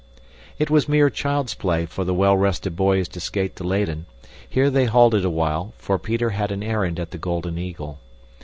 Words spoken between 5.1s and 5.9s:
awhile,